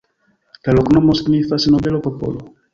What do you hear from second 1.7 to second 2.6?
nobelo-popolo.